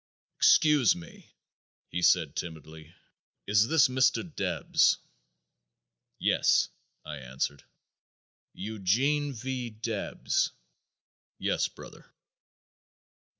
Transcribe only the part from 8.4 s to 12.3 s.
"Eugene V. Debs?" "Yes, brother."